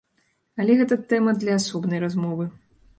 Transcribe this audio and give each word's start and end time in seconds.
Але 0.63 0.77
гэта 0.79 0.97
тэма 1.13 1.37
для 1.45 1.61
асобнай 1.61 2.05
размовы. 2.09 2.53